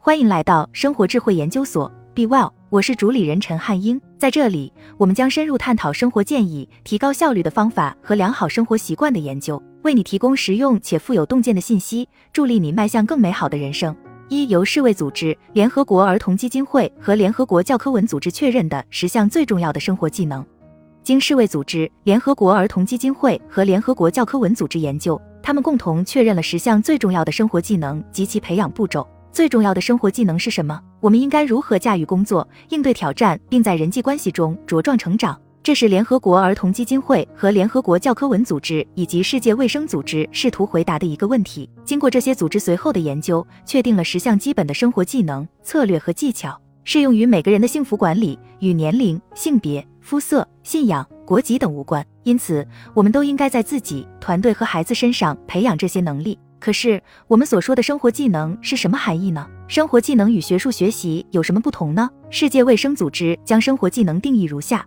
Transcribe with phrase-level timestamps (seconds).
[0.00, 4.00] 欢迎来到生活智慧研究所，Be Well，我是主理人陈汉英。
[4.16, 13.94] 在这里，我们将深入探讨生活建议、提高效率的方法和良好生活习惯的研究，为你提供实用且富有洞见的信息，助力你迈向更美好的人生。
[14.28, 20.46] 一由世卫组织、联合国儿童基金会和联合国教科文组织确认的十项最重要的生活技能。
[21.02, 25.20] 经世卫组织、联合国儿童基金会和联合国教科文组织研究。
[25.42, 29.06] 他们共同确认了十项最重要的生活技能及其培养步骤。
[29.38, 30.82] 最重要的生活技能是什么？
[30.98, 35.40] 我们应该如何驾驭工作、应对挑战，并在人际关系中茁壮成长？
[35.62, 41.70] 这是联合国儿童基金会和联合国教科文组织以及世界卫生组织试图回答的一个问题。
[41.84, 51.06] 经过这些组织随后的研究，确定了十项基本的生活技能、策略和技巧，适用于每个人的幸福管理，与年龄、性别、肤色、信仰。
[51.24, 56.36] 国籍等无关，因此我们都应该在自己、团队和孩子身上培养这些能力。
[56.60, 59.46] 可是，我们所说的生活技能是什么含义呢？
[59.68, 62.08] 生活技能与学术学习有什么不同呢？
[62.30, 64.84] 世界卫生组织将生活技能定义如下：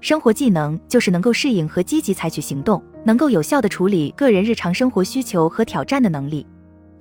[0.00, 6.46] 生活技能就是能够适应和积极采取行动，能够有效地处理个人日常生活需求和挑战的能力。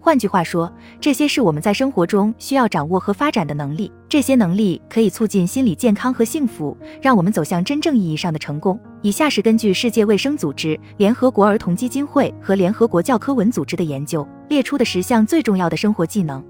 [0.06, 3.92] 换句话说，这些是我们在生活中需要掌握和发展的能力。
[4.08, 8.80] 这些能力可以促进心理健康和幸福，让我们走向真正意义上的成功。
[9.02, 16.45] 以下是根据世界卫生组织、联合国儿童基金会和联合国教科文组织的研究列出的十项最重要的生活技能：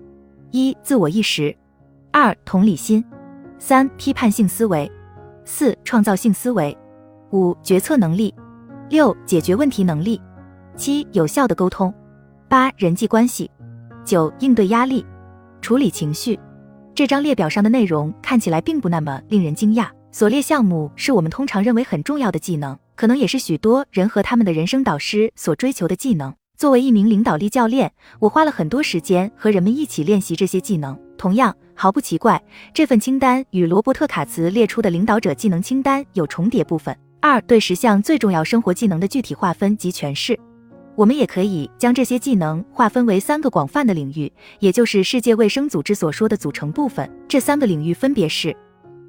[0.51, 1.55] 一、自我意识；
[2.11, 3.01] 二、同理心；
[3.57, 4.85] 三、批判性思维；
[5.45, 6.75] 四、创造性思维；
[7.31, 8.33] 五、决策能力；
[8.89, 10.19] 六、解决问题能力；
[10.75, 11.93] 七、有效的沟通。
[12.55, 13.49] 八、人际关系；
[14.05, 15.05] 九、应对压力、
[15.59, 16.39] 处理情绪。
[16.93, 19.89] 这张列表上的内容看起来并不那么令人惊讶。
[20.09, 26.33] 所列项目是我们通常认为很重要的技能，可能也是许多人和他们的人生导师所追求的技能。
[26.55, 30.97] 作为一名领导力教练，我花了很多时间和人们一起练习这些技能。
[31.17, 32.41] 同样，毫不奇怪，
[32.73, 36.97] 这份清单与罗伯特·卡茨列出的领导者技能清单有重叠部分。
[37.19, 40.39] 二、对十项最重要生活技能的具体划分及诠释。
[40.95, 47.09] 我们也可以将这些技能划分为三个广泛的领域，也就是世界卫生组织所说的组成部分。
[47.27, 48.55] 这三个领域分别是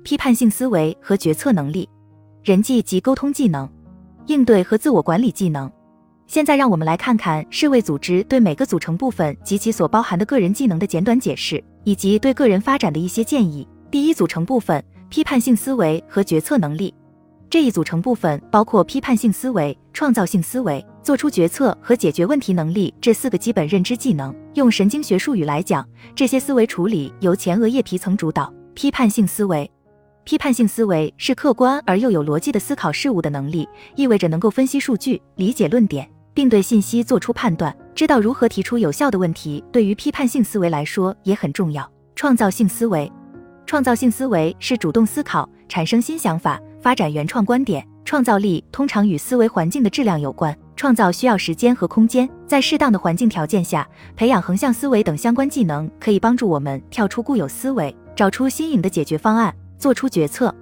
[0.03, 1.89] 批判性思维和决策能力、
[2.43, 3.69] 人际及沟通技能、
[4.27, 5.71] 应对和自我管理技能。
[6.27, 13.67] 现在让我们来看看世卫组织对每个组成部分及其所包含的个人技能的简短解释，以及对个人发展的一些建议。
[13.93, 16.93] 第一组成部分：批判性思维和决策能力。
[17.49, 24.35] 这一组成部分包括批判性思维、创造性思维、做出决策和解决问题能力这四个基本认知技能。
[24.55, 28.53] 用神经学术语来讲，这些思维处理由前额叶皮层主导。
[28.75, 29.71] 批判性思维，
[30.25, 39.63] 批判性思维是客观而又有逻辑的思考事物的能力，意味着能够分析数据、理解论点，并对信息做出判断，知道如何提出有效的问题。
[39.71, 41.89] 对于批判性思维来说也很重要。
[42.17, 43.09] 创造性思维，
[43.65, 46.61] 创造性思维是主动思考，产生新想法。
[46.81, 50.53] 发展原创观点，创造力通常与思维环境的质量有关。
[50.77, 60.55] 创造需要时间和空间，在适当的环境条件下，培养横向思维等相关技能，可以帮助我们跳出固有思维，找出新颖的解决方案，做出决策，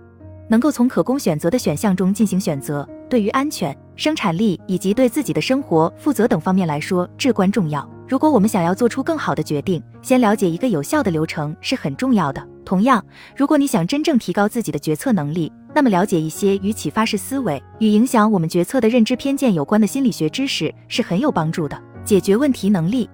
[0.49, 7.87] 能够从可供选择的选项中进行选择，对于安全、生产力以及对自己的生活负责等方面来说至关重要。
[8.07, 12.47] 如果我们想要做出更好的决定，先了解一个有效的流程是很重要的。
[12.65, 13.05] 同样，
[13.35, 21.77] 如果你想真正提高自己的决策能力，那么，了解一些与启发式思维与影响我们决策的认知偏见有关的心理学知识是很有帮助的。
[22.05, 23.11] 解决问题能力，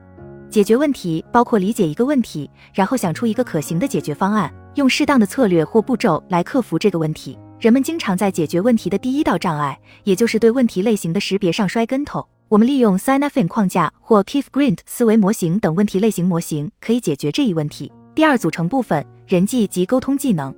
[0.51, 7.39] 解决问题包括理解一个问题，然后想出一个可行的解决方案，用适当的策略或步骤来克服这个问题。
[7.59, 12.27] 人们经常在解决问题的第一道障碍，也就是对问题类型的识别上摔跟头。
[12.49, 17.91] 我们利用 Synaphin 框架或 Keith Grant 思维模型等问题类型模型，可以解决这一问题。
[18.15, 20.55] 第二组成部分：人际及沟通技能。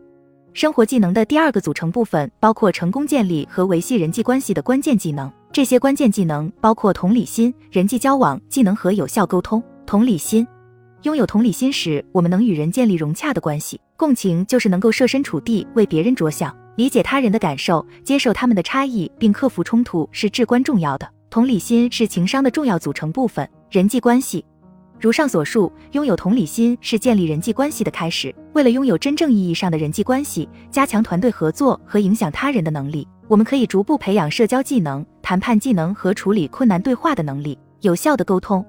[0.54, 5.30] 生活技能的第二个组成部分包括成功建立和维系人际关系的关键技能。
[5.50, 9.62] 这些关键技能包括同理心、人际交往技能和有效沟通。
[9.86, 10.46] 同理心，
[11.02, 13.80] 拥有同理心时，我们能与人建立融洽的关系。
[13.96, 21.08] 共情就是能够设身处地为别人着想，理解他人的感受，接受他们的差异，并克服冲突是至关重要的。
[21.30, 23.48] 同理心是情商的重要组成部分。
[23.70, 24.44] 人际关系。
[25.02, 28.32] 如上所述，拥有同理心是建立人际关系的开始。
[28.52, 37.58] 为了拥有真正意义上的人际关系，加强团队合作和影响他人的能力，我们可以逐步培养社交技能、谈判技能和处理困难对话的能力。
[37.80, 38.64] 有效的沟通，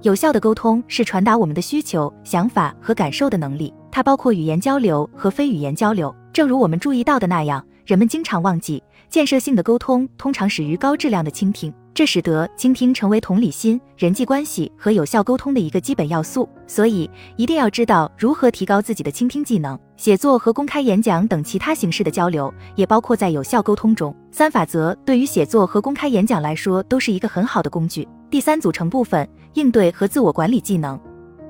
[0.00, 3.70] 有效的沟通是传达我们的需求、想法和感受的能力。
[3.90, 6.16] 它包括语言交流和非语言交流。
[6.32, 8.82] 正如我们注意到的那样，人们经常忘记。
[9.08, 11.72] 建设性的沟通通常始于高质量的倾听。
[11.94, 16.48] 这使得倾听成为同理心、人际关系和有效沟通的一个基本要素。
[16.66, 19.78] 所以，一定要知道如何提高自己的倾听技能。
[19.96, 24.12] 写作和公开演讲等其他形式的交流，也包括在有效沟通中。
[24.32, 28.08] 三法则对于写作和公开演讲来说，都是一个很好的工具。
[28.28, 30.98] 第三组成部分：应对和自我管理技能。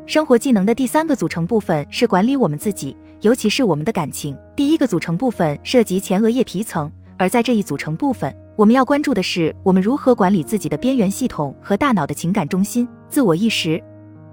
[0.05, 4.37] 生活技能的第三个组成部分是管理我们自己，尤其是我们的感情。
[4.55, 8.35] 第一个组成部分涉及前额叶皮层，而在这一组成部分。
[8.57, 13.83] 我们要关注的是，我们如何管理自己的边缘系统和大脑的情感中心——自我意识。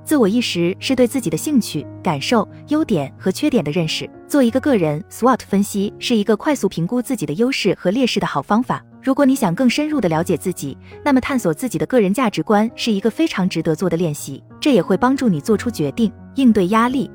[0.04, 4.10] 自我意识是对自己的兴趣、感受、优点和缺点的认识。
[4.28, 8.84] 做一个个人 SWOT 分析是一个快速评估自己的优势和劣势的好方法。
[9.02, 14.44] 如果你想更深入的了解自己，那么探索自己的个人价值观是一个非常值得做的练习。
[14.60, 17.10] 这也会帮助你做出决定，应对压力。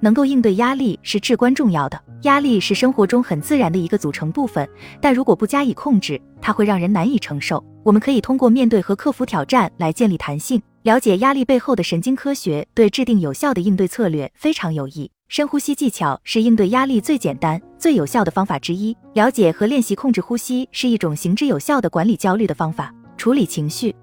[0.00, 1.98] 能够应对压力是至关重要的。
[2.22, 4.68] 压力是生活中很自然的一个组成部分，
[5.00, 7.64] 但如果不加以控制，它会让人难以承受。
[7.84, 10.60] 我们可以通过面对和克服挑战来建立弹性。
[10.82, 15.10] 了解压力背后的神经科学，对制定有效的应对策略非常有益。
[15.28, 18.96] 深呼吸技巧是应对压力最简单、最有效的方法之一。
[19.14, 22.94] 了解和练习控制呼吸是一种行之有效的管理焦虑的方法。
[23.16, 23.94] 处理情绪，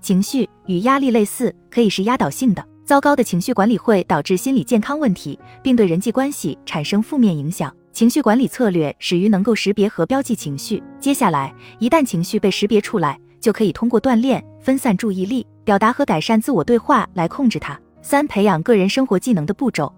[0.00, 2.64] 情绪与压力类似，可以是压倒性的。
[2.88, 7.70] 糟糕的情绪管理会导致心理健康问题，并对人际关系产生负面影响。
[7.92, 10.82] 情绪管理策略始于能够识别和标记情绪。
[10.98, 17.78] 接下来，一旦情绪被识别出来，就可以通过锻炼、分散注意力、表达和改善自我对话来控制它。
[18.00, 19.94] 三、培养个人生活技能的步骤。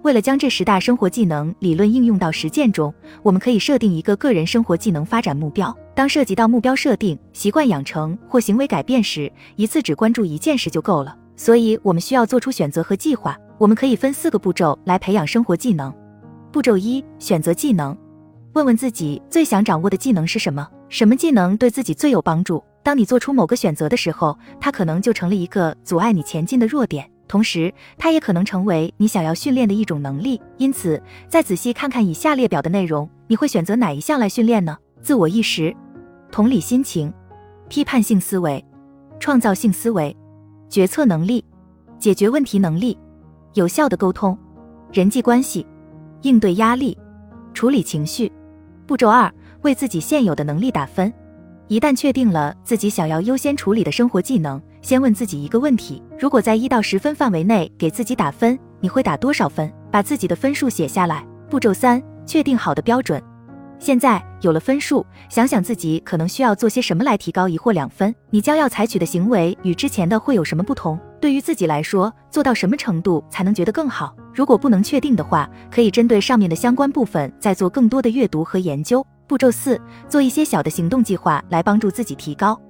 [0.00, 5.76] 为了将这十大生活技能理论应用到实践中，我们可以设定一个个人生活技能发展目标。
[5.94, 11.14] 当涉及到目标设定、习惯养成或行为改变时，一次只关注一件事就够了。
[11.40, 13.34] 所以，我们需要做出选择和计划。
[13.56, 15.90] 我们可以分四个步骤来培养生活技能。
[16.52, 17.96] 步骤一：选择技能。
[18.52, 20.68] 问问自己最想掌握的技能是什么？
[20.90, 22.62] 什么技能对自己最有帮助？
[22.82, 30.38] 当你做出某个选择的时候，它可能就成了一个阻碍你前进的弱点，同时，它也可能成为你想要训练的一种能力。
[30.58, 34.76] 因此，再仔细看看以下列表的内容，你会选择哪一项来训练呢？
[35.00, 35.74] 自我意识、
[36.30, 37.10] 同理心情、
[37.70, 38.62] 批判性思维、
[39.18, 40.14] 创造性思维。
[40.70, 41.44] 决策能力、
[41.98, 42.96] 解决问题能力、
[43.54, 44.38] 有效的沟通、
[44.92, 45.66] 人际关系、
[46.22, 46.96] 应对压力、
[47.52, 48.30] 处理情绪。
[48.86, 49.30] 步骤二：
[49.62, 51.12] 为自己现有的能力打分。
[51.66, 59.72] 一旦确定了自己想要优先处理的生活技能，先问自己一个问题：如果在一到十分范围内给自己打分，你会打多少分？
[59.90, 61.26] 把自己的分数写下来。
[61.48, 63.20] 步骤三：确定好的标准。
[63.80, 68.14] 现在有了分数，想想自己可能需要做些什么来提高一或两分。
[68.28, 71.00] 你将要采取的行为与之前的会有什么不同？
[71.18, 74.14] 对于自己来说，做到什么程度才能觉得更好？
[74.34, 79.04] 如果不能确定的话，可以针对上面的相关部分再做更多的阅读和研究。
[79.26, 82.60] 步骤四，做一些小的行动计划来帮助自己提高。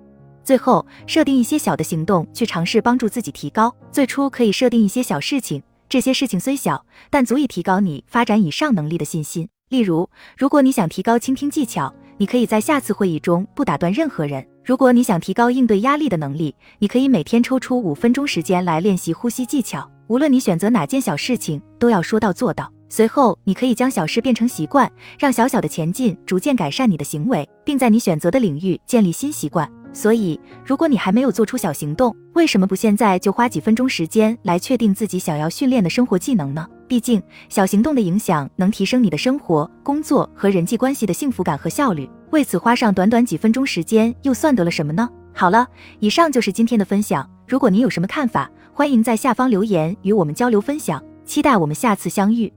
[0.45, 3.75] 最后，设定一些小的行动去尝试帮助自己提高。
[3.91, 9.49] 最初可以设定一些小事情，这些事情虽小，但足以提高你发展以上能力的信心。
[9.71, 19.89] 例如，如果你想提高倾听技巧，你可以在下次会议中不打断任何人；如果你想提高应对压力的能力，你可以每天抽出五分钟时间来练习呼吸技巧。
[20.09, 22.69] 无论你选择哪件小事情，都要说到做到。
[22.89, 29.71] 随后，你可以将小事变成习惯，让小小的前进逐渐改善你的行为，并在你选择的领域建立新习惯。
[29.93, 36.67] 所以，如果你还没有做出小行动，为什么不现在就花几分钟时间来确定自己想要训练的生活技能呢？
[36.91, 42.11] 毕竟，小行动的影响能提升你的生活、工作和人际关系的幸福感和效率。
[42.31, 45.09] 为此花上短短几分钟时间，又算得了什么呢？
[45.33, 45.65] 好了，
[46.01, 47.31] 以上就是今天的分享。
[47.47, 51.01] 如果您有什么看法，欢迎在下方留言与我们交流分享。
[51.25, 52.53] 期待我们下次相遇。